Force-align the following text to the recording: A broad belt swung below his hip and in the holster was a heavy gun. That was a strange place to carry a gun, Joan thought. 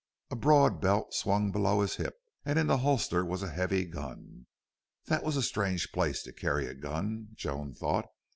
A 0.31 0.35
broad 0.35 0.81
belt 0.81 1.13
swung 1.13 1.51
below 1.51 1.81
his 1.81 1.97
hip 1.97 2.15
and 2.43 2.57
in 2.57 2.65
the 2.65 2.79
holster 2.79 3.23
was 3.23 3.43
a 3.43 3.51
heavy 3.51 3.85
gun. 3.85 4.47
That 5.05 5.23
was 5.23 5.37
a 5.37 5.43
strange 5.43 5.91
place 5.91 6.23
to 6.23 6.33
carry 6.33 6.65
a 6.65 6.73
gun, 6.73 7.27
Joan 7.35 7.75
thought. 7.75 8.07